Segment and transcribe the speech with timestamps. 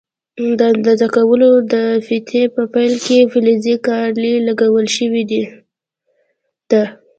[0.59, 1.75] د اندازه کولو لپاره د
[2.07, 5.23] فیتې په پیل کې فلزي کړۍ لګول شوې
[6.71, 6.83] ده.